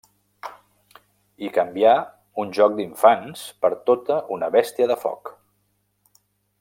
[1.47, 1.91] I canviar
[2.45, 5.35] un joc d'infants per tota una bèstia de foc.